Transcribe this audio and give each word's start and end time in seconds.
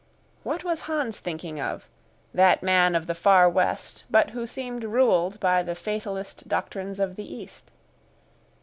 What 0.41 0.63
was 0.63 0.81
Hans 0.89 1.19
thinking 1.19 1.59
of 1.61 1.87
that 2.33 2.63
man 2.63 2.95
of 2.95 3.05
the 3.05 3.13
far 3.13 3.47
West, 3.47 4.03
but 4.09 4.31
who 4.31 4.47
seemed 4.47 4.83
ruled 4.83 5.39
by 5.39 5.61
the 5.61 5.75
fatalist 5.75 6.47
doctrines 6.47 6.99
of 6.99 7.17
the 7.17 7.35
East? 7.35 7.69